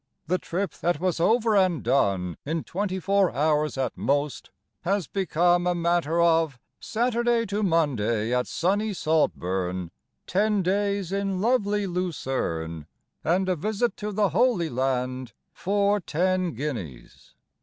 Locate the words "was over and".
0.99-1.83